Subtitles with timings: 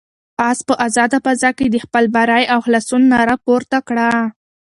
[0.49, 4.09] آس په آزاده فضا کې د خپل بري او خلاصون ناره پورته کړه.